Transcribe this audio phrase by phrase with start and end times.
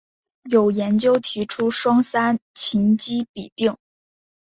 [0.49, 3.77] 有研究提出双三嗪基吡啶。